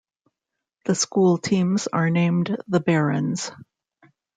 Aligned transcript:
The 0.85 0.95
school 0.95 1.37
teams 1.37 1.85
are 1.85 2.09
named 2.09 2.57
the 2.67 2.79
Barons. 2.79 3.51